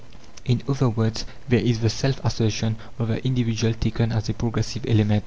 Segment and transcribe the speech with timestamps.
[0.45, 4.83] In other words, there is the self assertion of the individual taken as a progressive
[4.87, 5.19] element.